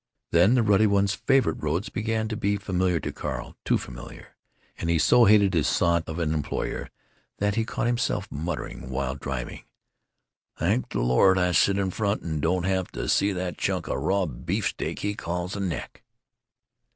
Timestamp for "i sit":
11.37-11.77